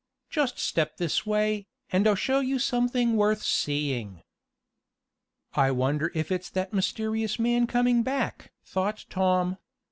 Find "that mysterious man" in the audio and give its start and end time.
6.49-7.67